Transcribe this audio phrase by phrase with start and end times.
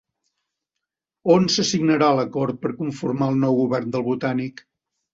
[1.35, 4.69] On se signarà l'acord per conformar un nou govern del Botànic?